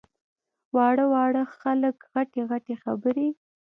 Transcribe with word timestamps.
واړه 0.75 1.05
واړه 1.13 1.43
خلک 1.59 1.95
غټې 2.11 2.41
غټې 2.49 2.75
خبرې! 2.83 3.29